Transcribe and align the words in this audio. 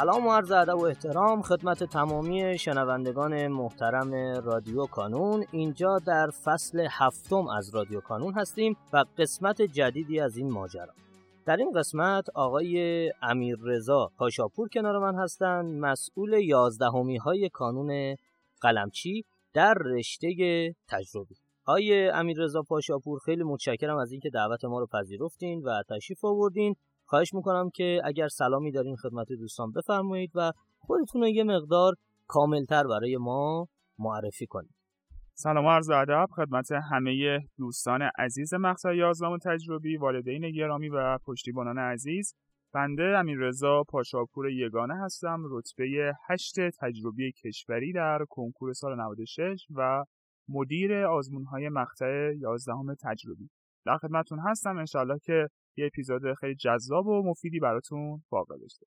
سلام 0.00 0.26
و 0.26 0.32
عرض 0.32 0.52
ادب 0.52 0.78
و 0.78 0.84
احترام 0.84 1.42
خدمت 1.42 1.84
تمامی 1.84 2.58
شنوندگان 2.58 3.48
محترم 3.48 4.14
رادیو 4.44 4.86
کانون. 4.86 5.44
اینجا 5.52 5.98
در 5.98 6.30
فصل 6.44 6.86
هفتم 6.90 7.48
از 7.48 7.74
رادیو 7.74 8.00
کانون 8.00 8.34
هستیم 8.34 8.76
و 8.92 9.04
قسمت 9.18 9.62
جدیدی 9.62 10.20
از 10.20 10.36
این 10.36 10.50
ماجرا. 10.50 10.92
در 11.46 11.56
این 11.56 11.72
قسمت 11.72 12.30
آقای 12.34 13.12
امیر 13.22 13.56
رضا 13.62 14.10
پاشاپور 14.18 14.68
کنار 14.68 14.98
من 14.98 15.14
هستند. 15.14 15.80
مسئول 15.80 16.32
یازدهمی 16.32 17.16
های 17.16 17.48
کانون 17.48 18.16
قلمچی 18.60 19.24
در 19.54 19.74
رشته 19.74 20.28
تجربی. 20.88 21.34
آقای 21.66 22.08
امیر 22.08 22.38
رضا 22.38 22.62
پاشاپور 22.62 23.18
خیلی 23.18 23.42
متشکرم 23.42 23.96
از 23.96 24.12
اینکه 24.12 24.30
دعوت 24.30 24.64
ما 24.64 24.78
رو 24.78 24.86
پذیرفتین 24.86 25.62
و 25.62 25.82
تشریف 25.88 26.24
آوردین. 26.24 26.76
خواهش 27.10 27.34
می‌کنم 27.34 27.70
که 27.74 28.00
اگر 28.04 28.28
سلامی 28.28 28.72
دارین 28.72 28.96
خدمت 28.96 29.32
دوستان 29.32 29.72
بفرمایید 29.72 30.30
و 30.34 30.52
خودتون 30.78 31.20
رو 31.20 31.28
یه 31.28 31.44
مقدار 31.44 31.94
کاملتر 32.26 32.86
برای 32.86 33.16
ما 33.16 33.68
معرفی 33.98 34.46
کنید. 34.46 34.74
سلام 35.34 35.64
و 35.64 35.70
عرض 35.70 35.90
ادب 35.90 36.26
خدمت 36.30 36.72
همه 36.90 37.40
دوستان 37.58 38.02
عزیز 38.18 38.54
مقطع 38.54 38.96
یازدهم 38.96 39.38
تجربی 39.38 39.96
والدین 39.96 40.50
گرامی 40.50 40.88
و 40.88 41.18
پشتیبانان 41.18 41.78
عزیز. 41.78 42.34
بنده 42.74 43.02
امیررضا 43.02 43.82
پاشاپور 43.88 44.50
یگانه 44.50 44.94
هستم 45.04 45.42
رتبه 45.50 46.12
هشت 46.28 46.54
تجربی 46.80 47.32
کشوری 47.32 47.92
در 47.92 48.24
کنکور 48.28 48.72
سال 48.72 49.00
96 49.00 49.66
و 49.70 50.04
مدیر 50.48 50.94
آزمون 50.94 51.44
های 51.44 51.68
مقطع 51.68 52.32
یازدهم 52.38 52.94
تجربی. 52.94 53.50
در 53.86 53.96
خدمتتون 53.96 54.38
هستم 54.38 54.78
انشالله 54.78 55.18
که 55.18 55.48
یه 55.76 55.86
اپیزود 55.86 56.22
خیلی 56.40 56.54
جذاب 56.54 57.06
و 57.06 57.22
مفیدی 57.22 57.60
براتون 57.60 58.22
واقع 58.30 58.56
داشته 58.58 58.86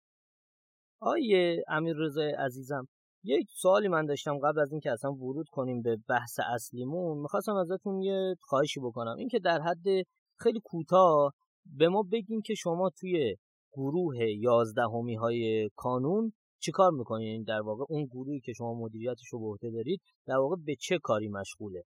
آیه 1.01 1.63
امیر 1.67 1.95
رضا 1.97 2.21
عزیزم 2.21 2.87
یک 3.23 3.47
سوالی 3.51 3.87
من 3.87 4.05
داشتم 4.05 4.37
قبل 4.37 4.59
از 4.59 4.71
اینکه 4.71 4.91
اصلا 4.91 5.11
ورود 5.11 5.49
کنیم 5.51 5.81
به 5.81 5.97
بحث 6.09 6.39
اصلیمون 6.53 7.17
می‌خواستم 7.17 7.55
ازتون 7.55 8.01
یه 8.01 8.35
خواهشی 8.39 8.79
بکنم. 8.79 9.15
اینکه 9.17 9.39
در 9.39 9.61
حد 9.61 10.05
خیلی 10.39 10.59
کوتاه 10.63 11.33
به 11.65 11.89
ما 11.89 12.03
بگین 12.11 12.41
که 12.41 12.53
شما 12.55 12.89
توی 12.99 13.35
گروه 13.71 14.15
یازدهمی 14.17 15.15
های 15.15 15.69
کانون 15.75 16.33
چیکار 16.59 16.91
می‌کنین؟ 16.91 17.43
در 17.43 17.61
واقع 17.61 17.85
اون 17.89 18.05
گروهی 18.05 18.39
که 18.39 18.53
شما 18.53 18.73
مدیریتش 18.73 19.27
رو 19.33 19.39
به 19.39 19.45
عهده 19.45 19.71
دارید 19.71 20.01
در 20.27 20.35
واقع 20.35 20.55
به 20.65 20.75
چه 20.75 20.99
کاری 21.03 21.27
مشغوله؟ 21.27 21.83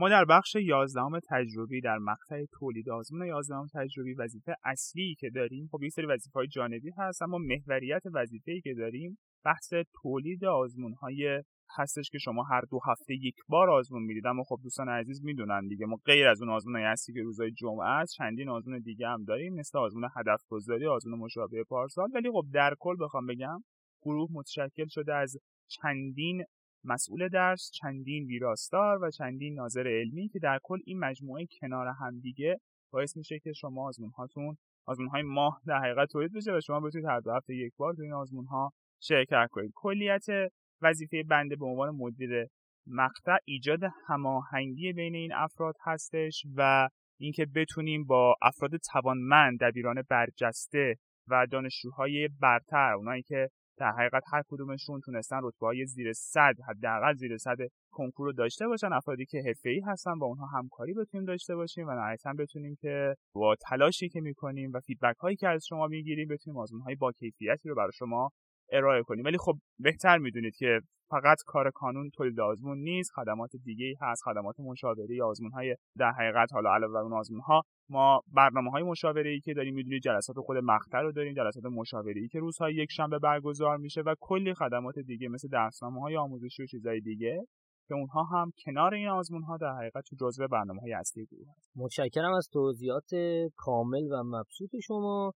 ما 0.00 0.08
در 0.08 0.24
بخش 0.24 0.56
11 0.56 1.02
تجربی 1.28 1.80
در 1.80 1.98
مقطع 1.98 2.44
تولید 2.52 2.90
آزمون 2.90 3.26
11 3.26 3.56
تجربی 3.74 4.14
وظیفه 4.14 4.54
اصلی 4.64 5.14
که 5.18 5.30
داریم 5.34 5.68
خب 5.72 5.82
یه 5.82 5.88
سری 5.88 6.06
وظیفه 6.06 6.38
های 6.38 6.46
جانبی 6.46 6.90
هست 6.98 7.22
اما 7.22 7.38
محوریت 7.38 8.02
وظیفه‌ای 8.14 8.60
که 8.60 8.74
داریم 8.74 9.18
بحث 9.44 9.72
تولید 10.02 10.44
آزمون 10.44 10.94
های 10.94 11.42
هستش 11.78 12.10
که 12.10 12.18
شما 12.18 12.42
هر 12.42 12.60
دو 12.70 12.80
هفته 12.88 13.14
یک 13.14 13.34
بار 13.48 13.70
آزمون 13.70 14.02
می‌دید. 14.02 14.26
اما 14.26 14.42
خب 14.42 14.58
دوستان 14.62 14.88
عزیز 14.88 15.24
می‌دونن 15.24 15.66
دیگه 15.68 15.86
ما 15.86 15.96
غیر 16.04 16.28
از 16.28 16.42
اون 16.42 16.50
آزمون 16.50 16.76
هستی 16.76 17.12
که 17.12 17.22
روزهای 17.22 17.50
جمعه 17.52 17.88
است 17.88 18.14
چندین 18.14 18.48
آزمون 18.48 18.78
دیگه 18.78 19.08
هم 19.08 19.24
داریم 19.24 19.54
مثل 19.54 19.78
آزمون 19.78 20.08
هدف 20.16 20.40
گذاری 20.48 20.86
آزمون 20.86 21.18
مشابه 21.18 21.64
پارسال. 21.64 22.08
ولی 22.14 22.30
خب 22.30 22.44
در 22.52 22.74
کل 22.78 22.96
بخوام 23.00 23.26
بگم 23.26 23.60
گروه 24.02 24.28
متشکل 24.32 24.86
شده 24.86 25.14
از 25.14 25.36
چندین 25.68 26.44
مسئول 26.84 27.28
درس 27.28 27.70
چندین 27.74 28.24
ویراستار 28.24 29.02
و 29.02 29.10
چندین 29.10 29.54
ناظر 29.54 29.88
علمی 29.88 30.28
که 30.28 30.38
در 30.38 30.58
کل 30.62 30.78
این 30.84 30.98
مجموعه 30.98 31.46
کنار 31.60 31.86
هم 31.86 32.20
دیگه 32.20 32.60
باعث 32.92 33.16
میشه 33.16 33.38
که 33.38 33.52
شما 33.52 33.88
آزمون 33.88 34.10
هاتون 34.10 34.56
آزمون 34.86 35.08
های 35.08 35.22
ماه 35.22 35.60
در 35.66 35.78
حقیقت 35.78 36.08
تولید 36.08 36.32
بشه 36.32 36.52
و 36.52 36.60
شما 36.60 36.80
بتونید 36.80 37.06
هر 37.06 37.20
دو 37.20 37.32
هفته 37.32 37.54
یک 37.54 37.72
بار 37.76 37.94
تو 37.94 38.02
این 38.02 38.12
آزمون 38.12 38.44
ها 38.44 38.72
شرکت 39.02 39.48
کنید. 39.50 39.72
کلیت 39.74 40.26
وظیفه 40.82 41.22
بنده 41.22 41.56
به 41.56 41.66
عنوان 41.66 41.90
مدیر 41.90 42.46
مقطع 42.86 43.36
ایجاد 43.44 43.80
هماهنگی 44.06 44.92
بین 44.92 45.14
این 45.14 45.32
افراد 45.32 45.74
هستش 45.84 46.42
و 46.56 46.88
اینکه 47.20 47.46
بتونیم 47.54 48.04
با 48.04 48.36
افراد 48.42 48.70
توانمند 48.92 49.58
دبیران 49.60 50.02
برجسته 50.10 50.94
و 51.28 51.46
دانشجوهای 51.50 52.28
برتر 52.40 52.92
اونایی 52.92 53.22
که 53.22 53.48
در 53.80 53.92
حقیقت 53.92 54.22
هر 54.32 54.42
کدومشون 54.48 55.00
تونستن 55.00 55.40
رتبه 55.42 55.66
های 55.66 55.86
زیر 55.86 56.12
صد 56.12 56.54
حداقل 56.68 57.14
زیر 57.14 57.36
صد 57.36 57.56
کنکور 57.92 58.26
رو 58.26 58.32
داشته 58.32 58.66
باشن. 58.66 58.92
افرادی 58.92 59.26
که 59.26 59.42
حرفه‌ای 59.46 59.80
هستن 59.80 60.18
با 60.18 60.26
اونها 60.26 60.46
همکاری 60.46 60.94
بتونیم 60.94 61.26
داشته 61.26 61.56
باشیم 61.56 61.88
و 61.88 61.90
نهایتا 61.90 62.32
بتونیم 62.38 62.76
که 62.80 63.14
با 63.34 63.56
تلاشی 63.68 64.08
که 64.08 64.20
می‌کنیم 64.20 64.70
و 64.74 64.80
فیدبک 64.80 65.16
هایی 65.16 65.36
که 65.36 65.48
از 65.48 65.66
شما 65.68 65.86
می‌گیریم 65.86 66.28
بتونیم 66.28 66.58
آزمون 66.58 66.82
های 66.82 66.94
با 66.94 67.12
کیفیتی 67.12 67.68
رو 67.68 67.74
برای 67.74 67.92
شما 67.94 68.30
ارائه 68.72 69.02
کنیم. 69.02 69.24
ولی 69.24 69.38
خب 69.38 69.54
بهتر 69.78 70.18
می‌دونید 70.18 70.56
که 70.56 70.80
فقط 71.10 71.36
کار 71.46 71.70
کانون 71.70 72.10
تولید 72.10 72.40
آزمون 72.40 72.78
نیست. 72.78 73.10
خدمات 73.14 73.50
دیگه 73.64 73.94
هست. 74.00 74.22
خدمات 74.24 74.60
مشاوره 74.60 75.22
آزمون 75.24 75.50
های 75.52 75.76
در 75.98 76.12
حقیقت 76.12 76.52
حالا 76.52 76.74
علاوه 76.74 76.92
بر 76.92 77.00
اون 77.00 77.12
آزمون 77.12 77.40
ها 77.40 77.62
ما 77.88 78.20
برنامه 78.34 78.70
های 78.70 78.82
مشاوره 78.82 79.30
ای 79.30 79.40
که 79.40 79.54
داریم 79.54 79.74
می‌دونید 79.74 80.02
جلسات 80.02 80.36
خود 80.38 80.56
مقطع 80.56 81.00
رو 81.00 81.12
داریم. 81.12 81.34
جلسات 81.34 81.64
مشاوره 81.64 82.20
ای 82.20 82.28
که 82.28 82.38
روزهای 82.38 82.74
یک 82.74 82.88
شنبه 82.92 83.18
برگزار 83.18 83.76
میشه 83.76 84.00
و 84.00 84.14
کلی 84.20 84.54
خدمات 84.54 84.98
دیگه 84.98 85.28
مثل 85.28 85.48
درسنامه 85.48 86.00
های 86.00 86.16
آموزشی 86.16 86.62
و 86.62 86.66
چیزهای 86.66 87.00
دیگه 87.00 87.46
که 87.90 87.94
اونها 87.94 88.24
هم 88.24 88.52
کنار 88.64 88.94
این 88.94 89.08
آزمون 89.08 89.42
ها 89.42 89.56
در 89.56 89.76
حقیقت 89.76 90.04
تو 90.10 90.16
جزء 90.20 90.46
برنامه 90.46 90.80
های 90.80 90.92
اصلی 90.92 91.26
گروه 91.26 91.46
هست. 91.58 91.70
متشکرم 91.76 92.32
از 92.32 92.48
توضیحات 92.52 93.10
کامل 93.56 94.12
و 94.12 94.22
مبسوط 94.24 94.70
شما. 94.82 95.32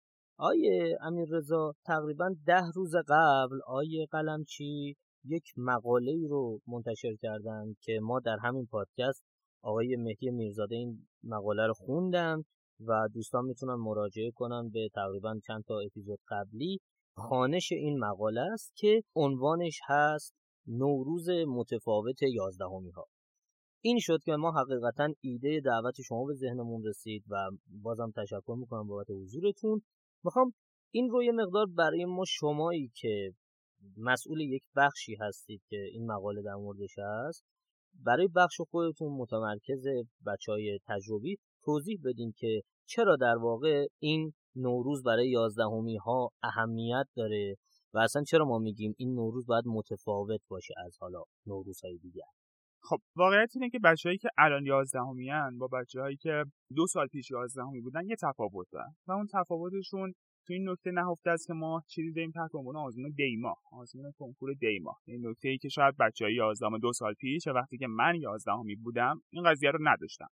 آیه 0.43 0.99
امیر 1.01 1.28
رضا 1.31 1.75
تقریبا 1.87 2.34
ده 2.47 2.62
روز 2.75 2.93
قبل 3.09 3.61
آیه 3.67 4.06
قلمچی 4.11 4.97
یک 5.25 5.45
مقاله 5.56 6.11
ای 6.12 6.27
رو 6.27 6.61
منتشر 6.67 7.17
کردن 7.23 7.75
که 7.81 7.99
ما 8.03 8.21
در 8.21 8.37
همین 8.43 8.67
پادکست 8.67 9.25
آقای 9.62 9.97
مهدی 9.97 10.31
میرزاده 10.31 10.75
این 10.75 11.09
مقاله 11.25 11.67
رو 11.67 11.75
خوندم 11.75 12.45
و 12.87 13.09
دوستان 13.15 13.45
می‌تونن 13.45 13.75
مراجعه 13.75 14.31
کنن 14.31 14.71
به 14.71 14.89
تقریبا 14.95 15.39
چند 15.47 15.65
تا 15.69 15.78
اپیزود 15.78 16.19
قبلی. 16.28 16.78
خانش 17.17 17.72
این 17.72 17.99
مقاله 17.99 18.41
است 18.41 18.72
که 18.77 19.03
عنوانش 19.17 19.81
هست 19.87 20.34
نوروز 20.67 21.28
متفاوت 21.49 22.22
یازدهمی 22.22 22.91
ها 22.91 23.07
این 23.81 23.99
شد 24.01 24.19
که 24.25 24.33
ما 24.33 24.53
حقیقتا 24.53 25.09
ایده 25.21 25.61
دعوت 25.65 26.01
شما 26.01 26.25
به 26.25 26.34
ذهنمون 26.34 26.84
رسید 26.84 27.25
و 27.28 27.37
بازم 27.83 28.12
تشکر 28.17 28.55
می‌کنم 28.59 28.87
بابت 28.87 29.11
حضورتون. 29.11 29.83
می‌خوام 30.25 30.53
این 30.91 31.11
رو 31.11 31.23
یه 31.23 31.33
مقدار 31.33 31.67
برای 31.67 32.05
ما 32.05 32.25
شمایی 32.29 32.93
که 32.95 33.33
مسئول 33.97 34.41
یک 34.41 34.63
بخشی 34.77 35.17
هستید 35.21 35.63
که 35.69 35.77
این 35.93 36.07
مقاله 36.07 36.43
در 36.43 36.55
موردش 36.55 36.99
هست 36.99 37.45
برای 37.95 38.29
بخش 38.37 38.61
خودتون 38.71 39.13
متمرکز 39.13 39.87
بچه 40.27 40.53
های 40.53 40.79
تجربی 40.87 41.37
توضیح 41.63 41.99
بدین 42.05 42.33
که 42.37 42.63
چرا 42.87 43.17
در 43.17 43.37
واقع 43.37 43.87
این 43.99 44.33
نوروز 44.57 45.03
برای 45.03 45.31
یازدهمی 45.31 45.97
ها 45.97 46.31
اهمیت 46.43 47.07
داره 47.17 47.57
و 47.95 47.99
اصلا 47.99 48.23
چرا 48.23 48.45
ما 48.45 48.59
میگیم 48.59 48.95
این 48.99 49.15
نوروز 49.15 49.47
باید 49.47 49.65
متفاوت 49.67 50.41
باشه 50.49 50.75
از 50.87 50.97
حالا 51.01 51.23
نوروزهای 51.47 51.99
دیگر. 51.99 52.40
خب 52.83 52.99
واقعیت 53.17 53.51
اینه 53.55 53.71
که 53.71 53.79
بچههایی 53.79 54.19
که 54.19 54.29
الان 54.39 54.67
یازدهمی 54.67 55.31
با 55.59 55.67
بچههایی 55.67 56.17
که 56.17 56.45
دو 56.77 56.87
سال 56.87 57.07
پیش 57.07 57.31
یازدهمی 57.31 57.81
بودن 57.81 58.07
یه 58.07 58.17
تفاوت 58.17 58.67
دارن 58.73 58.95
و 59.07 59.13
اون 59.13 59.27
تفاوتشون 59.33 60.13
تو 60.47 60.53
این 60.53 60.69
نکته 60.69 60.91
نهفته 60.91 61.31
است 61.31 61.47
که 61.47 61.53
ما 61.53 61.83
چیزی 61.89 62.13
داریم 62.13 62.31
تحت 62.31 62.55
عنوان 62.55 62.77
آزمون 62.77 63.11
دیما 63.11 63.57
آزمون 63.73 64.13
کنکور 64.19 64.55
دیما 64.55 64.97
این 65.07 65.27
نکته 65.27 65.49
ای 65.49 65.59
که 65.59 65.69
شاید 65.69 65.97
بچه 65.97 66.25
های 66.25 66.35
یازدهم 66.35 66.78
دو 66.78 66.93
سال 66.93 67.15
پیش 67.15 67.47
وقتی 67.47 67.78
که 67.78 67.87
من 67.87 68.15
یازدهمی 68.15 68.77
بودم 68.77 69.21
این 69.31 69.45
قضیه 69.51 69.71
رو 69.71 69.78
نداشتم. 69.83 70.28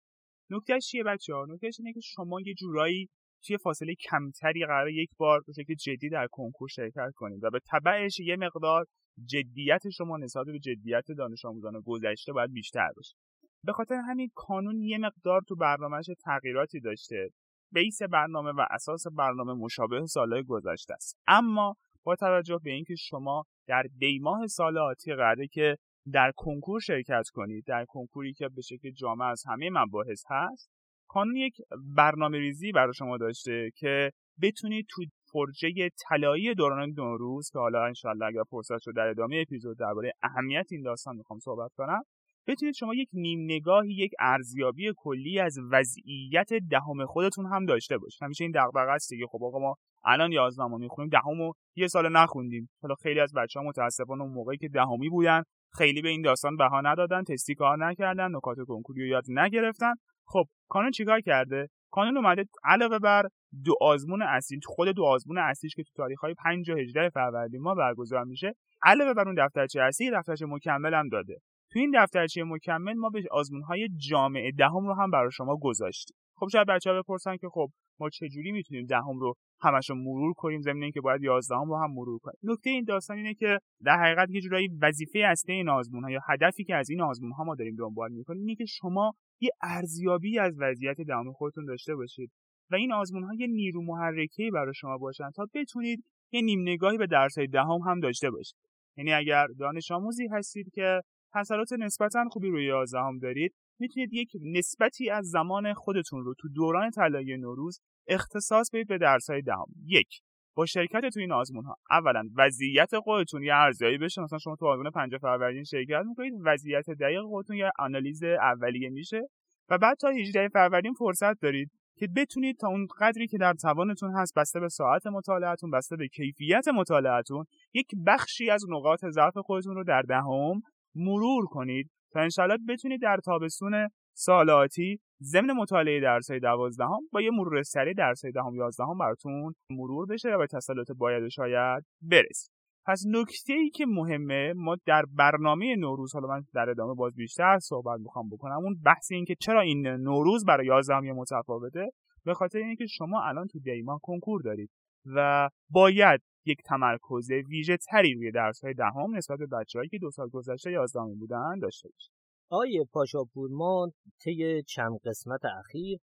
نکتهش 0.50 0.88
چیه 0.88 1.04
بچه 1.04 1.34
ها 1.34 1.46
نکتهش 1.50 1.80
اینه 1.80 1.94
که 1.94 2.00
شما 2.04 2.42
یه 2.42 2.54
جورایی 2.54 3.10
توی 3.46 3.58
فاصله 3.58 3.96
کمتری 4.10 4.66
قرار 4.66 4.90
یک 4.90 5.10
بار 5.18 5.42
به 5.48 5.54
شکل 5.54 5.74
جدی 5.74 6.10
در 6.10 6.28
کنکور 6.32 6.68
شرکت 6.68 7.12
کنید 7.16 7.44
و 7.44 7.50
به 7.50 7.60
تبعش 7.72 8.20
یه 8.20 8.36
مقدار 8.36 8.86
جدیت 9.26 9.90
شما 9.90 10.18
نسبت 10.18 10.46
به 10.46 10.60
جدیت 10.60 11.12
دانش 11.18 11.46
آموزان 11.46 11.82
گذشته 11.86 12.34
باید 12.34 12.52
بیشتر 12.52 12.90
باشه. 12.96 13.16
به 13.64 13.74
خاطر 13.74 13.96
همین 13.96 14.32
کانون 14.36 14.82
یه 14.82 14.98
مقدار 14.98 15.42
تو 15.48 15.56
برنامهش 15.56 16.06
تغییراتی 16.24 16.80
داشته. 16.80 17.30
بیس 17.72 18.02
برنامه 18.02 18.52
و 18.52 18.66
اساس 18.72 19.08
برنامه 19.08 19.54
مشابه 19.54 20.06
سالهای 20.06 20.44
گذشته 20.44 20.94
است. 20.94 21.18
اما 21.28 21.76
با 22.04 22.16
توجه 22.16 22.60
به 22.64 22.72
اینکه 22.72 22.96
شما 22.96 23.44
در 23.68 23.84
دیماه 23.98 24.48
سال 24.48 24.78
آتی 24.78 25.16
قراره 25.16 25.48
که 25.48 25.78
در 26.12 26.32
کنکور 26.36 26.80
شرکت 26.80 27.24
کنید 27.34 27.66
در 27.66 27.86
کنکوری 27.86 28.34
که 28.34 28.50
به 28.50 28.62
شکل 28.62 28.92
جامع 28.92 29.26
از 29.26 29.44
همه 29.48 29.70
مباحث 29.70 30.24
هست 30.30 30.70
کانون 31.08 31.36
یک 31.36 31.54
برنامه 31.96 32.38
ریزی 32.38 32.72
برای 32.72 32.94
شما 32.94 33.18
داشته 33.18 33.72
که 33.76 34.12
بتونید 34.42 34.86
تو 34.90 35.04
فرجه 35.32 35.90
طلایی 36.10 36.56
دوران 36.56 36.94
نوروز 36.98 37.50
که 37.54 37.60
حالا 37.60 37.86
انشالله 37.86 38.26
اگر 38.26 38.44
فرصت 38.50 38.80
شد 38.80 38.92
در 38.96 39.08
ادامه 39.08 39.44
اپیزود 39.48 39.78
درباره 39.78 40.14
اهمیت 40.24 40.68
این 40.72 40.82
داستان 40.82 41.16
می‌خوام 41.16 41.40
صحبت 41.40 41.72
کنم 41.78 42.04
بتونید 42.48 42.76
شما 42.76 42.94
یک 42.94 43.10
نیم 43.14 43.40
نگاهی 43.44 43.94
یک 43.94 44.12
ارزیابی 44.20 44.94
کلی 44.98 45.40
از 45.40 45.58
وضعیت 45.72 46.54
دهم 46.54 47.06
خودتون 47.06 47.46
هم 47.46 47.66
داشته 47.66 47.98
باشید. 47.98 48.24
همیشه 48.24 48.44
این 48.44 48.54
دغدغه 48.56 48.92
است 48.92 49.10
دیگه. 49.10 49.26
خب 49.28 49.44
آقا 49.44 49.60
ما 49.60 49.76
الان 50.06 50.32
یازدهم 50.32 50.80
می‌خونیم 50.80 51.10
دهم 51.10 51.42
و 51.42 51.54
یه 51.76 51.88
سال 51.88 52.10
نخوندیم. 52.10 52.70
حالا 52.82 52.96
خیلی 52.96 53.20
از 53.20 53.34
بچه 53.34 53.60
ها 53.60 53.66
متاسفانه 53.66 54.24
اون 54.24 54.34
موقعی 54.34 54.58
که 54.58 54.68
دهمی 54.68 55.10
بودن 55.10 55.44
خیلی 55.78 56.02
به 56.02 56.10
این 56.10 56.22
داستان 56.22 56.58
بها 56.58 56.82
ندادن 56.82 57.24
تستی 57.24 57.56
کار 57.56 57.86
نکردن 57.86 58.36
نکات 58.36 58.58
کنکوری 58.68 59.08
یاد 59.08 59.24
نگرفتن. 59.28 59.94
خب 60.26 60.46
کانون 60.70 60.92
چیکار 60.92 61.22
کرده؟ 61.22 61.70
کانون 61.92 62.18
اومده 62.18 62.46
علاوه 62.64 63.00
بر 63.00 63.28
دو 63.66 63.74
آزمون 63.82 64.22
اصلی 64.22 64.60
خود 64.66 64.88
دو 64.88 65.04
آزمون 65.04 65.38
اصلیش 65.38 65.76
که 65.76 65.84
تو 65.84 65.90
تاریخ 65.96 66.20
های 66.20 66.34
5 66.34 66.70
و 66.70 66.78
18 66.78 67.10
فروردین 67.10 67.62
ما 67.62 67.76
برگزار 67.76 68.24
میشه 68.24 68.54
علاوه 68.84 69.14
بر 69.14 69.28
اون 69.28 69.46
دفترچه 69.46 69.82
اصلی 69.82 70.12
دفترچه 70.12 70.46
مکمل 70.46 70.94
هم 70.94 71.10
داده. 71.10 71.38
تو 71.72 71.80
این 71.80 71.92
دفترچه 71.96 72.44
مکمل 72.44 72.94
ما 72.94 73.10
به 73.10 73.24
آزمون 73.32 73.62
های 73.62 73.90
جامعه 74.10 74.52
دهم 74.52 74.88
رو 74.88 74.94
هم 74.94 75.12
برای 75.12 75.32
شما 75.32 75.58
گذاشتیم. 75.58 76.18
خب 76.36 76.48
شاید 76.52 76.68
بچه 76.68 76.92
ها 76.92 77.02
بپرسن 77.02 77.38
که 77.38 77.48
خب 77.52 77.70
ما 78.00 78.10
چجوری 78.10 78.52
می‌تونیم 78.52 78.86
دهم 78.86 79.20
رو 79.20 79.34
همش 79.62 79.90
رو 79.90 79.96
مرور 79.96 80.34
کنیم 80.34 80.62
ضمن 80.62 80.84
اینکه 80.84 81.02
باید 81.02 81.24
یازدهم 81.24 81.70
رو 81.70 81.78
هم 81.78 81.92
مرور 81.92 82.20
کنیم؟ 82.20 82.38
نکته 82.44 82.70
این 82.70 82.84
داستان 82.84 83.18
اینه 83.18 83.34
که 83.34 83.60
در 83.84 83.98
حقیقت 83.98 84.30
یه 84.30 84.42
جورایی 84.42 84.70
وظیفه 84.82 85.20
اصلی 85.20 85.56
این 85.56 85.70
آزمون 85.70 86.04
ها 86.04 86.12
یا 86.12 86.20
هدفی 86.30 86.64
که 86.64 86.76
از 86.76 86.90
این 86.90 87.02
آزمون 87.02 87.32
ها 87.32 87.44
ما 87.44 87.56
داریم 87.56 87.76
دنبال 87.76 88.12
می‌کنیم 88.12 88.42
اینه 88.42 88.56
که 88.56 88.66
شما 88.66 89.14
یه 89.42 89.50
ارزیابی 89.62 90.40
از 90.40 90.56
وضعیت 90.60 91.02
دهم 91.02 91.32
خودتون 91.32 91.66
داشته 91.66 91.96
باشید. 91.96 92.32
و 92.72 92.76
این 92.76 92.94
آزمون 92.94 93.24
ها 93.24 93.34
یه 93.34 93.48
نیرو 93.48 93.82
محرکه 93.82 94.50
برای 94.54 94.74
شما 94.74 94.98
باشن 94.98 95.30
تا 95.36 95.48
بتونید 95.54 96.04
یه 96.32 96.42
نیم 96.42 96.62
نگاهی 96.62 96.98
به 96.98 97.08
درس 97.08 97.40
دهم 97.40 97.80
هم 97.88 98.00
داشته 98.00 98.32
باشید. 98.32 98.58
یعنی 98.98 99.14
اگر 99.14 99.48
دانش 99.60 99.92
آموزی 99.92 100.28
هستید 100.28 100.70
که 100.74 101.02
حاصلات 101.34 101.74
نسبتا 101.74 102.26
خوبی 102.32 102.50
روی 102.50 102.66
یازدهم 102.66 103.20
دارید 103.20 103.54
می‌تونید 103.80 104.14
یک 104.14 104.32
نسبتی 104.42 105.10
از 105.10 105.26
زمان 105.26 105.74
خودتون 105.74 106.24
رو 106.24 106.34
تو 106.40 106.50
دوران 106.50 106.92
طلایی 106.92 107.38
نوروز 107.38 107.80
اختصاص 108.08 108.70
بدید 108.74 108.88
به 108.88 108.98
درسهای 108.98 109.42
دهم. 109.42 109.68
یک 109.86 110.22
با 110.56 110.66
شرکت 110.66 111.02
تو 111.14 111.20
این 111.20 111.32
آزمون 111.32 111.66
ها 111.66 111.76
اولا 111.90 112.24
وضعیت 112.36 113.00
خودتون 113.00 113.44
یه 113.44 113.54
ارزیابی 113.54 113.98
بشه. 113.98 114.22
مثلا 114.22 114.40
شما 114.40 114.56
تو 114.56 114.66
آزمون 114.66 114.92
5 114.92 115.18
فروردین 115.18 115.64
شرکت 115.64 116.04
می‌کنید 116.08 116.34
وضعیت 116.46 116.86
دقیق 116.90 117.22
خودتون 117.22 117.56
یه 117.56 117.72
آنالیز 117.80 118.24
اولیه 118.24 118.90
میشه 118.90 119.22
و 119.70 119.78
بعد 119.78 119.98
تا 119.98 120.10
18 120.10 120.50
فروردین 120.50 120.94
فرصت 120.94 121.40
دارید 121.40 121.72
که 122.04 122.10
بتونید 122.16 122.58
تا 122.58 122.68
اون 122.68 122.88
قدری 123.00 123.28
که 123.28 123.38
در 123.38 123.54
توانتون 123.54 124.12
هست 124.16 124.34
بسته 124.36 124.60
به 124.60 124.70
ساعت 124.70 125.08
مطالعتون 125.08 125.72
بسته 125.72 125.96
به 125.96 126.08
کیفیت 126.08 126.68
مطالعتون 126.68 127.46
یک 127.74 127.88
بخشی 128.08 128.50
از 128.50 128.66
نقاط 128.70 129.06
ضعف 129.06 129.38
خودتون 129.38 129.76
رو 129.76 129.84
در 129.84 130.02
دهم 130.02 130.62
مرور 130.96 131.46
کنید 131.46 131.92
تا 132.14 132.20
انشالله 132.20 132.58
بتونید 132.70 133.02
در 133.02 133.18
تابستون 133.26 133.90
سالاتی 134.14 135.00
ضمن 135.22 135.52
مطالعه 135.52 136.00
درسای 136.00 136.40
دوازدهم 136.40 137.00
با 137.12 137.22
یه 137.22 137.32
مرور 137.32 137.64
سریع 137.64 137.94
درسای 137.94 138.32
دهم 138.32 138.56
یازدهم 138.56 138.98
براتون 138.98 139.54
مرور 139.70 140.06
بشه 140.06 140.30
و 140.30 140.38
به 140.38 140.48
تسلط 140.48 140.92
باید 140.92 141.28
شاید 141.28 141.84
برسید. 142.02 142.63
پس 142.86 143.04
نکته 143.08 143.54
ای 143.54 143.70
که 143.70 143.86
مهمه 143.86 144.54
ما 144.56 144.78
در 144.86 145.04
برنامه 145.18 145.76
نوروز 145.76 146.14
حالا 146.14 146.28
من 146.28 146.46
در 146.54 146.70
ادامه 146.70 146.94
باز 146.94 147.16
بیشتر 147.16 147.60
صحبت 147.60 148.00
می‌خوام 148.00 148.30
بکنم 148.30 148.58
اون 148.58 148.82
بحث 148.86 149.12
این 149.12 149.26
که 149.26 149.36
چرا 149.40 149.62
این 149.62 149.88
نوروز 149.88 150.46
برای 150.46 150.66
یازدهم 150.68 151.12
متفاوته 151.12 151.90
به 152.26 152.34
خاطر 152.34 152.58
اینکه 152.58 152.86
شما 152.86 153.24
الان 153.24 153.48
تو 153.48 153.60
دیما 153.60 154.00
کنکور 154.04 154.42
دارید 154.42 154.70
و 155.06 155.50
باید 155.70 156.22
یک 156.46 156.58
تمرکز 156.66 157.32
ویژه 157.50 157.78
تری 157.78 158.14
روی 158.14 158.32
درس 158.32 158.64
های 158.64 158.74
دهم 158.74 159.16
نسبت 159.16 159.40
به 159.40 159.48
بچههایی 159.48 159.90
که 159.90 159.98
دو 159.98 160.12
سال 160.12 160.30
گذشته 160.30 160.72
یازدهمی 160.72 161.16
بودن 161.16 161.60
داشته 161.62 161.90
باشید. 161.90 162.12
آیه 162.50 162.86
پاشاپور 162.94 163.50
ما 163.52 163.92
طی 164.22 164.64
چند 164.64 165.00
قسمت 165.06 165.46
اخیر 165.46 166.00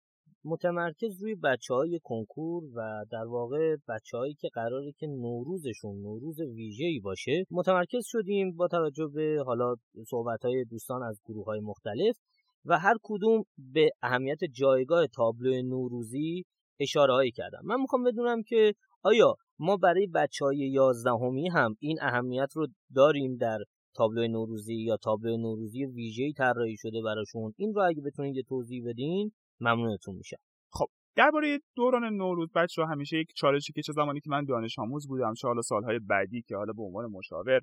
متمرکز 0.47 1.23
روی 1.23 1.35
بچه 1.35 1.75
های 1.75 2.01
کنکور 2.05 2.65
و 2.75 3.05
در 3.11 3.25
واقع 3.25 3.77
بچه 3.89 4.17
هایی 4.17 4.35
که 4.35 4.49
قراره 4.55 4.93
که 4.93 5.07
نوروزشون 5.07 6.03
نوروز 6.03 6.41
ویژه‌ای 6.41 7.01
باشه 7.01 7.45
متمرکز 7.51 8.03
شدیم 8.07 8.57
با 8.57 8.69
توجه 8.69 9.07
به 9.15 9.43
حالا 9.47 9.75
صحبت 10.09 10.45
های 10.45 10.65
دوستان 10.65 11.03
از 11.03 11.21
گروه 11.25 11.45
های 11.45 11.61
مختلف 11.61 12.17
و 12.65 12.79
هر 12.79 12.97
کدوم 13.03 13.43
به 13.59 13.91
اهمیت 14.03 14.45
جایگاه 14.45 15.07
تابلو 15.07 15.63
نوروزی 15.63 16.45
اشاره 16.81 17.13
هایی 17.13 17.31
کردم 17.31 17.61
من 17.65 17.81
می‌خوام 17.81 18.05
بدونم 18.05 18.43
که 18.43 18.75
آیا 19.03 19.35
ما 19.59 19.77
برای 19.77 20.07
بچه 20.07 20.45
های 20.45 20.57
یازدهمی 20.57 21.49
هم 21.49 21.77
این 21.81 21.99
اهمیت 22.01 22.49
رو 22.55 22.67
داریم 22.95 23.37
در 23.37 23.59
تابلو 23.95 24.29
نوروزی 24.29 24.75
یا 24.75 24.97
تابلو 24.97 25.37
نوروزی 25.37 25.85
ویژه‌ای 25.85 26.33
طراحی 26.33 26.77
شده 26.77 27.03
براشون؟ 27.03 27.53
این 27.57 27.75
رو 27.75 27.83
اگه 27.83 28.03
بتونید 28.03 28.47
توضیح 28.49 28.83
بدین. 28.87 29.33
ممنونتون 29.61 30.15
میشم. 30.15 30.37
خب 30.73 30.87
درباره 31.17 31.59
دوران 31.77 32.05
نوروز 32.05 32.53
بچه 32.55 32.83
ها 32.83 32.89
همیشه 32.89 33.19
یک 33.19 33.33
چالشی 33.35 33.73
که 33.73 33.83
چه 33.83 33.93
زمانی 33.93 34.21
که 34.21 34.31
من 34.31 34.45
دانش 34.45 34.79
آموز 34.79 35.09
بودم 35.09 35.35
چه 35.35 35.49
حالا 35.49 35.63
سالهای 35.63 35.99
بعدی 35.99 36.43
که 36.43 36.57
حالا 36.57 36.73
به 36.73 36.83
عنوان 36.83 37.07
مشاور 37.07 37.61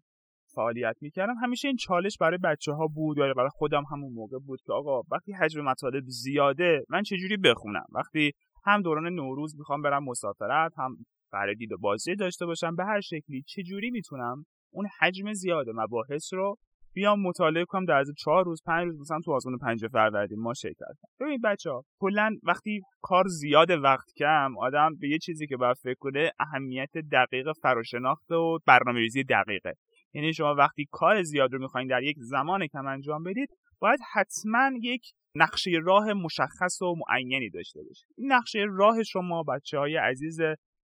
فعالیت 0.55 0.95
می‌کردم 1.01 1.35
همیشه 1.41 1.67
این 1.67 1.77
چالش 1.77 2.17
برای 2.17 2.37
بچه 2.37 2.71
ها 2.71 2.87
بود 2.87 3.17
یا 3.17 3.33
برای 3.33 3.49
خودم 3.53 3.83
همون 3.91 4.13
موقع 4.13 4.37
بود 4.39 4.61
که 4.61 4.73
آقا 4.73 5.01
وقتی 5.11 5.33
حجم 5.33 5.61
مطالب 5.61 6.03
زیاده 6.07 6.85
من 6.89 7.03
چجوری 7.03 7.37
بخونم؟ 7.37 7.85
وقتی 7.91 8.31
هم 8.65 8.81
دوران 8.81 9.13
نوروز 9.13 9.55
می‌خوام 9.57 9.81
برم 9.81 10.03
مسافرت 10.03 10.71
هم 10.77 10.97
برای 11.31 11.55
دید 11.55 11.71
و 11.71 11.77
بازی 11.77 12.15
داشته 12.15 12.45
باشم 12.45 12.75
به 12.75 12.85
هر 12.85 13.01
شکلی 13.01 13.43
چجوری 13.47 13.91
می‌تونم 13.91 14.45
اون 14.71 14.87
حجم 14.99 15.33
زیاد 15.33 15.65
مباحث 15.75 16.33
رو 16.33 16.57
بیام 16.93 17.21
مطالعه 17.21 17.65
کنم 17.65 17.85
در 17.85 17.97
از 17.97 18.11
چهار 18.17 18.45
روز 18.45 18.61
پنج 18.65 18.85
روز 18.85 18.99
مثلا 18.99 19.19
تو 19.25 19.31
آزمون 19.31 19.57
پنج 19.57 19.87
فروردین 19.87 20.39
ما 20.39 20.53
شرکت 20.53 20.79
کنم 20.79 21.27
ببین 21.27 21.41
بچه 21.43 21.69
ها 21.69 21.83
کلا 21.99 22.35
وقتی 22.43 22.81
کار 23.01 23.27
زیاد 23.27 23.71
وقت 23.71 24.07
کم 24.17 24.57
آدم 24.57 24.95
به 24.99 25.09
یه 25.09 25.17
چیزی 25.17 25.47
که 25.47 25.57
باید 25.57 25.77
فکر 25.77 25.97
کنه 25.99 26.31
اهمیت 26.39 26.91
دقیق 27.11 27.51
فراشناخت 27.61 28.31
و 28.31 28.59
برنامه‌ریزی 28.65 29.23
دقیقه. 29.23 29.73
یعنی 30.13 30.33
شما 30.33 30.55
وقتی 30.55 30.87
کار 30.91 31.23
زیاد 31.23 31.53
رو 31.53 31.59
می‌خواین 31.59 31.87
در 31.87 32.03
یک 32.03 32.15
زمان 32.19 32.67
کم 32.67 32.87
انجام 32.87 33.23
بدید 33.23 33.49
باید 33.79 33.99
حتما 34.13 34.71
یک 34.81 35.01
نقشه 35.35 35.71
راه 35.83 36.13
مشخص 36.13 36.81
و 36.81 36.95
معینی 36.95 37.49
داشته 37.49 37.83
باشید. 37.83 38.07
این 38.17 38.31
نقشه 38.31 38.65
راه 38.69 39.03
شما 39.03 39.43
بچه 39.43 39.77
های 39.77 39.97
عزیز 39.97 40.39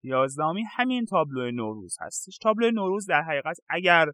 یازدهمی 0.03 0.63
همین 0.75 1.05
تابلو 1.05 1.51
نوروز 1.51 1.97
هستش. 2.01 2.37
تابلو 2.37 2.71
نوروز 2.71 3.05
در 3.07 3.21
حقیقت 3.21 3.57
اگر 3.69 4.05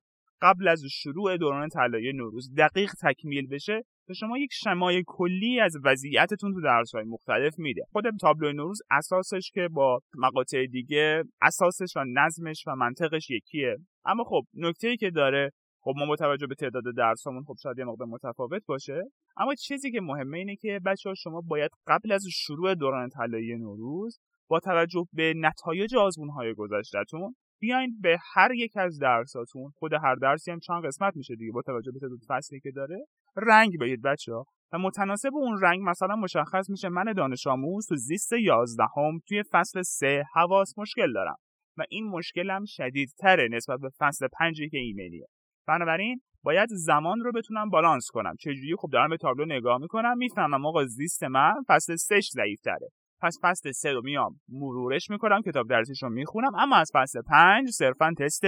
قبل 0.41 0.67
از 0.67 0.83
شروع 0.85 1.37
دوران 1.37 1.69
طلایی 1.69 2.13
نوروز 2.13 2.53
دقیق 2.57 2.91
تکمیل 3.01 3.47
بشه 3.47 3.83
به 4.07 4.13
شما 4.13 4.37
یک 4.37 4.49
شمای 4.53 5.03
کلی 5.07 5.59
از 5.59 5.77
وضعیتتون 5.83 6.53
تو 6.53 6.61
درسهای 6.61 7.03
مختلف 7.03 7.59
میده. 7.59 7.81
خود 7.91 8.03
تابلو 8.21 8.53
نوروز 8.53 8.81
اساسش 8.91 9.51
که 9.53 9.67
با 9.67 9.99
مقاطع 10.15 10.65
دیگه 10.65 11.23
اساسش 11.41 11.97
و 11.97 12.03
نظمش 12.13 12.63
و 12.67 12.75
منطقش 12.75 13.29
یکیه. 13.29 13.77
اما 14.05 14.23
خب 14.23 14.41
نکته 14.53 14.87
ای 14.87 14.97
که 14.97 15.09
داره 15.09 15.51
خب 15.81 15.93
ما 15.97 16.05
با 16.05 16.15
توجه 16.15 16.47
به 16.47 16.55
تعداد 16.55 16.83
درسامون 16.97 17.43
خب 17.43 17.55
شاید 17.63 17.77
یه 17.77 17.85
مقدار 17.85 18.07
متفاوت 18.07 18.65
باشه. 18.65 19.03
اما 19.37 19.55
چیزی 19.55 19.91
که 19.91 20.01
مهمه 20.01 20.37
اینه 20.37 20.55
که 20.55 20.79
بچه 20.85 21.09
ها 21.09 21.15
شما 21.15 21.41
باید 21.41 21.71
قبل 21.87 22.11
از 22.11 22.25
شروع 22.31 22.75
دوران 22.75 23.09
طلایی 23.09 23.55
نوروز 23.55 24.19
با 24.47 24.59
توجه 24.59 25.05
به 25.13 25.33
نتایج 25.37 25.95
های 26.35 26.53
گذشتهتون 26.53 27.35
بیاین 27.61 27.97
به 28.01 28.17
هر 28.33 28.51
یک 28.51 28.77
از 28.77 28.99
درساتون 28.99 29.71
خود 29.75 29.93
هر 29.93 30.15
درسی 30.15 30.51
هم 30.51 30.59
چند 30.59 30.85
قسمت 30.85 31.15
میشه 31.15 31.35
دیگه 31.35 31.51
با 31.51 31.61
توجه 31.61 31.91
به 31.91 31.99
تعداد 31.99 32.19
فصلی 32.27 32.59
که 32.59 32.71
داره 32.71 33.05
رنگ 33.37 33.79
بدید 33.79 34.01
بچه 34.01 34.33
ها 34.33 34.45
و 34.73 34.77
متناسب 34.77 35.29
اون 35.33 35.61
رنگ 35.61 35.79
مثلا 35.89 36.15
مشخص 36.15 36.69
میشه 36.69 36.89
من 36.89 37.13
دانش 37.13 37.47
آموز 37.47 37.87
تو 37.87 37.95
زیست 37.95 38.33
یازدهم 38.33 39.19
توی 39.27 39.43
فصل 39.51 39.81
سه 39.81 40.23
حواس 40.33 40.73
مشکل 40.77 41.13
دارم. 41.13 41.35
و 41.77 41.83
این 41.89 42.07
مشکلم 42.07 42.63
شدیدتره 42.65 43.47
نسبت 43.51 43.79
به 43.79 43.89
فصل 43.99 44.27
پنجی 44.39 44.69
که 44.69 44.77
ایمیلیه. 44.77 45.25
بنابراین 45.67 46.21
باید 46.43 46.69
زمان 46.71 47.19
رو 47.19 47.31
بتونم 47.31 47.69
بالانس 47.69 48.07
کنم. 48.13 48.35
چجوری؟ 48.39 48.75
خب 48.79 48.89
دارم 48.91 49.09
به 49.09 49.17
تابلو 49.17 49.45
نگاه 49.45 49.77
می‌کنم 49.77 50.17
می‌فهمم 50.17 50.65
آقا 50.65 50.85
زیست 50.85 51.23
من 51.23 51.53
فصل 51.67 51.95
سهش 51.95 52.29
ضعیفتره. 52.29 52.89
پس 53.21 53.39
فصل 53.41 53.71
سه 53.71 53.91
رو 53.91 54.01
میام 54.03 54.39
مرورش 54.49 55.09
می‌کنم 55.09 55.41
کتاب 55.41 55.69
درسیش 55.69 56.03
رو 56.03 56.09
می‌خونم 56.09 56.55
اما 56.55 56.75
از 56.75 56.91
فصل 56.93 57.21
پنج 57.21 57.69
صرفا 57.69 58.13
تست 58.19 58.43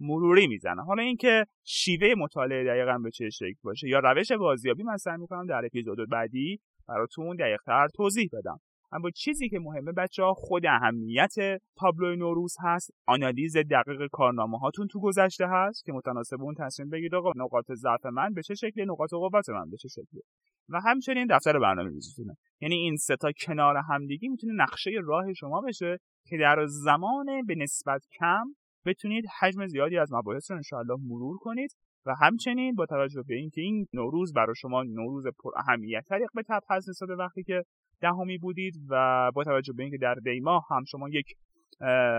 مروری 0.00 0.46
می‌زنم. 0.46 0.82
حالا 0.82 1.02
اینکه 1.02 1.46
شیوه 1.64 2.14
مطالعه 2.18 2.64
دقیقا 2.64 2.98
به 2.98 3.10
چه 3.10 3.30
شکل 3.30 3.58
باشه 3.62 3.88
یا 3.88 3.98
روش 3.98 4.32
بازیابی 4.32 4.82
من 4.82 4.96
سعی 4.96 5.16
می‌کنم 5.16 5.46
در 5.46 5.64
اپیزود 5.64 6.10
بعدی 6.10 6.60
براتون 6.88 7.36
دقیقتر 7.36 7.88
توضیح 7.94 8.28
بدم. 8.32 8.60
اما 8.92 9.10
چیزی 9.10 9.48
که 9.48 9.58
مهمه 9.58 9.92
بچه 9.92 10.22
ها 10.22 10.34
خود 10.34 10.66
اهمیت 10.66 11.34
تابلو 11.76 12.16
نوروز 12.16 12.56
هست 12.60 12.90
آنالیز 13.06 13.56
دقیق 13.56 14.06
کارنامه 14.12 14.58
هاتون 14.58 14.86
تو 14.86 15.00
گذشته 15.00 15.46
هست 15.48 15.84
که 15.84 15.92
متناسب 15.92 16.42
اون 16.42 16.54
تصمیم 16.58 16.90
بگیرید 16.90 17.14
آقا 17.14 17.32
نقاط 17.36 17.72
ضعف 17.72 18.06
من 18.06 18.32
به 18.34 18.42
چه 18.42 18.54
شکلی 18.54 18.84
نقاط 18.84 19.10
قوت 19.10 19.48
من 19.48 19.70
به 19.70 19.76
چه 19.76 19.88
شکلی. 19.88 20.20
و 20.68 20.80
همچنین 20.80 21.26
دفتر 21.30 21.58
برنامه 21.58 21.90
ریزیتونه 21.90 22.36
یعنی 22.60 22.74
این 22.74 22.96
سه 22.96 23.16
تا 23.16 23.32
کنار 23.46 23.76
همدیگی 23.76 24.28
می‌تونه 24.28 24.52
نقشه 24.62 24.90
راه 25.04 25.32
شما 25.32 25.60
بشه 25.60 25.98
که 26.26 26.36
در 26.36 26.66
زمان 26.66 27.26
به 27.46 27.54
نسبت 27.54 28.02
کم 28.18 28.44
بتونید 28.86 29.24
حجم 29.40 29.66
زیادی 29.66 29.98
از 29.98 30.12
مباحث 30.12 30.50
رو 30.50 30.56
انشاءالله 30.56 30.96
مرور 31.08 31.38
کنید 31.38 31.70
و 32.06 32.14
همچنین 32.20 32.74
با 32.74 32.86
توجه 32.86 33.22
به 33.28 33.34
اینکه 33.34 33.60
این 33.60 33.86
نوروز 33.92 34.32
برای 34.32 34.54
شما 34.56 34.82
نوروز 34.82 35.24
پر 35.26 35.50
اهمیت 35.56 36.04
طریق 36.08 36.28
به 36.34 36.42
تب 36.42 36.62
هست 36.70 36.88
نسبت 36.88 37.08
وقتی 37.18 37.42
که 37.42 37.64
دهمی 38.00 38.38
بودید 38.38 38.74
و 38.88 39.30
با 39.34 39.44
توجه 39.44 39.72
به 39.72 39.82
اینکه 39.82 39.98
در 39.98 40.14
دیما 40.14 40.62
هم 40.70 40.84
شما 40.84 41.08
یک 41.08 41.26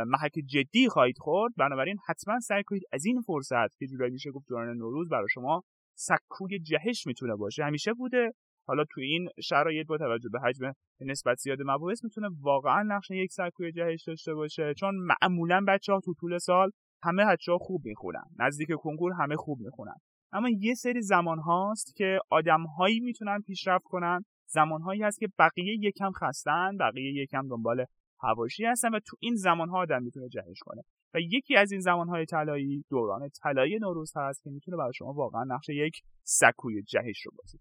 محک 0.06 0.32
جدی 0.46 0.90
خواهید 0.90 1.18
خورد 1.18 1.54
بنابراین 1.58 1.98
حتما 2.08 2.40
سعی 2.40 2.64
کنید 2.64 2.84
از 2.94 3.06
این 3.06 3.22
فرصت 3.22 3.78
که 3.78 3.88
جورایی 3.88 4.12
میشه 4.12 4.32
گفت 4.32 4.48
دوران 4.48 4.78
نوروز 4.78 5.10
برای 5.10 5.28
شما 5.34 5.64
سکوی 5.96 6.60
جهش 6.60 7.08
می‌تونه 7.08 7.36
باشه. 7.36 7.64
همیشه 7.64 7.94
بوده. 7.94 8.32
حالا 8.68 8.84
تو 8.92 9.02
این 9.02 9.30
شرایط 9.44 9.88
با 9.88 9.98
توجه 9.98 10.30
به 10.30 10.40
حجم 10.40 10.74
نسبت 11.02 11.38
زیاد 11.38 11.58
مباحث 11.66 12.04
می‌تونه 12.04 12.30
واقعا 12.42 12.84
نقش 12.84 13.12
یک 13.12 13.32
سکوی 13.32 13.72
جهش 13.72 14.04
داشته 14.08 14.34
باشه. 14.34 14.74
چون 14.74 14.96
معمولا 14.96 15.66
بچه 15.68 15.94
ها 15.94 16.00
تو 16.00 16.14
طول 16.14 16.38
سال 16.38 16.72
همه 17.04 17.26
بچه 17.26 17.52
خوب 17.60 17.86
می‌خونن. 17.86 18.26
نزدیک 18.40 18.72
کنکور 18.72 19.14
همه 19.20 19.36
خوب 19.36 19.60
می‌خونن. 19.60 19.96
اما 20.32 20.50
یه 20.50 20.74
سری 20.74 21.02
زمان 21.02 21.40
هاست 21.40 21.96
که 21.96 22.20
آدم 22.30 22.64
هایی 22.64 23.00
می‌تونن 23.00 23.42
پیشرفت 23.42 23.86
کنن. 23.86 24.26
زمان 24.48 24.82
هایی 24.82 25.04
هست 25.04 25.20
که 25.20 25.28
بقیه 25.40 25.78
یکم 25.82 26.12
خستن 26.12 26.78
بقیه 26.78 27.14
یکم 27.24 27.48
دنبال 27.48 27.86
هواشی 28.20 28.66
هستن 28.66 28.96
و 28.96 29.00
تو 29.00 29.18
این 29.20 29.36
زمان 29.36 29.70
ها 29.70 29.78
آدم 29.78 30.04
می‌تونه 30.04 30.30
جهش 30.30 30.60
کنه. 30.60 30.82
و 31.16 31.20
یکی 31.20 31.56
از 31.56 31.72
این 31.72 31.82
زمان 31.82 32.10
های 32.10 32.26
طلایی 32.26 32.86
دوران 32.90 33.30
طلایی 33.44 33.80
نوروز 33.80 34.12
هست 34.16 34.44
که 34.44 34.50
می‌تونه 34.50 34.78
برای 34.78 34.94
شما 34.96 35.14
واقعا 35.14 35.44
نقش 35.44 35.70
یک 35.70 35.94
سکوی 36.24 36.84
جهش 36.84 37.22
رو 37.26 37.32
بازی 37.38 37.60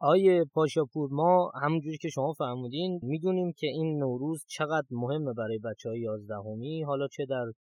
آیه 0.00 0.44
پاشاپور 0.54 1.08
ما 1.12 1.52
همونجوری 1.62 1.98
که 1.98 2.08
شما 2.08 2.32
فرمودین 2.32 3.00
می‌دونیم 3.02 3.52
که 3.56 3.66
این 3.66 3.98
نوروز 3.98 4.44
چقدر 4.48 4.86
مهمه 4.90 5.32
برای 5.32 5.58
بچه 5.58 5.88
های 5.88 6.00
یازدهمی 6.00 6.82
حالا 6.82 7.08
چه 7.08 7.26
در 7.28 7.52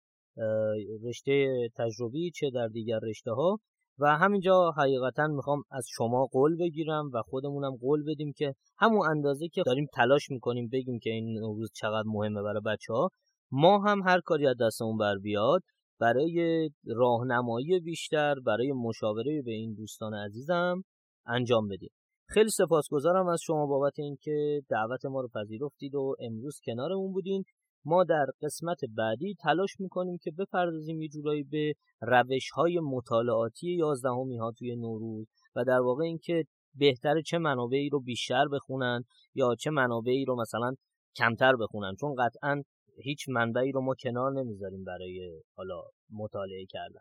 رشته 1.02 1.68
تجربی 1.76 2.30
چه 2.30 2.50
در 2.54 2.68
دیگر 2.68 2.98
رشته 3.02 3.30
ها 3.30 3.58
و 3.98 4.16
همینجا 4.16 4.70
حقیقتا 4.76 5.26
می‌خوام 5.26 5.62
از 5.70 5.86
شما 5.88 6.26
قول 6.26 6.56
بگیرم 6.56 7.10
و 7.14 7.22
خودمونم 7.22 7.76
قول 7.76 8.02
بدیم 8.06 8.32
که 8.36 8.54
همون 8.78 9.08
اندازه 9.10 9.48
که 9.48 9.62
داریم 9.66 9.86
تلاش 9.94 10.30
می‌کنیم 10.30 10.68
بگیم 10.72 10.98
که 10.98 11.10
این 11.10 11.38
نوروز 11.38 11.70
چقدر 11.74 12.06
مهمه 12.06 12.42
برای 12.42 12.62
بچه 12.66 12.92
ها 12.92 13.10
ما 13.50 13.78
هم 13.78 14.02
هر 14.02 14.20
کاری 14.20 14.46
از 14.46 14.56
دستمون 14.60 14.96
بر 14.96 15.18
بیاد 15.18 15.62
برای 16.00 16.70
راهنمایی 16.86 17.80
بیشتر 17.80 18.34
برای 18.40 18.72
مشاوره 18.72 19.42
به 19.44 19.50
این 19.50 19.74
دوستان 19.74 20.14
عزیزم 20.14 20.84
انجام 21.26 21.68
بدیم. 21.68 21.90
خیلی 22.28 22.50
سپاسگزارم 22.50 23.28
از 23.28 23.40
شما 23.42 23.66
بابت 23.66 23.98
اینکه 23.98 24.62
دعوت 24.68 25.04
ما 25.04 25.20
رو 25.20 25.28
پذیرفتید 25.34 25.94
و 25.94 26.14
امروز 26.20 26.60
کنارمون 26.66 27.12
بودین. 27.12 27.44
ما 27.84 28.04
در 28.04 28.26
قسمت 28.42 28.78
بعدی 28.96 29.34
تلاش 29.40 29.70
می‌کنیم 29.78 30.18
که 30.22 30.30
بپردازیم 30.30 31.02
یه 31.02 31.08
جورایی 31.08 31.42
به 31.42 31.72
روش 32.00 32.50
های 32.50 32.80
مطالعاتی 32.80 33.70
یازدهمی 33.70 34.36
ها 34.36 34.52
توی 34.58 34.76
نوروز 34.76 35.26
و 35.56 35.64
در 35.64 35.80
واقع 35.80 36.04
اینکه 36.04 36.44
بهتر 36.74 37.20
چه 37.20 37.38
منابعی 37.38 37.88
رو 37.88 38.00
بیشتر 38.00 38.48
بخونن 38.52 39.04
یا 39.34 39.54
چه 39.54 39.70
منابعی 39.70 40.24
رو 40.24 40.40
مثلا 40.40 40.74
کمتر 41.16 41.56
بخونن. 41.56 41.94
چون 42.00 42.14
قطعا 42.14 42.62
هیچ 42.96 43.28
منبعی 43.28 43.72
رو 43.72 43.80
ما 43.80 43.94
کنار 43.94 44.32
نمی‌ذاریم 44.32 44.84
برای 44.84 45.42
حالا 45.56 45.82
مطالعه 46.12 46.66
کردن. 46.66 47.00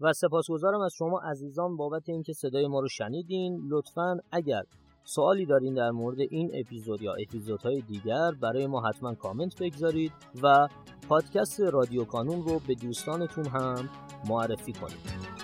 و 0.00 0.12
سپاسگزارم 0.12 0.80
از 0.80 0.92
شما 0.98 1.20
عزیزان 1.20 1.76
بابت 1.76 2.08
اینکه 2.08 2.32
صدای 2.32 2.66
ما 2.66 2.80
رو 2.80 2.88
شنیدین. 2.88 3.60
لطفا 3.68 4.18
اگر 4.32 4.62
سوالی 5.04 5.46
دارین 5.46 5.74
در 5.74 5.90
مورد 5.90 6.20
این 6.20 6.50
اپیزود 6.54 7.02
یا 7.02 7.14
اپیزودهای 7.14 7.80
دیگر 7.80 8.30
برای 8.42 8.66
ما 8.66 8.88
حتما 8.88 9.14
کامنت 9.14 9.62
بگذارید 9.62 10.12
و 10.42 10.68
پادکست 11.08 11.60
رادیو 11.60 12.04
کانون 12.04 12.42
رو 12.42 12.60
به 12.68 12.74
دوستانتون 12.74 13.46
هم 13.46 13.88
معرفی 14.28 14.72
کنید. 14.72 15.43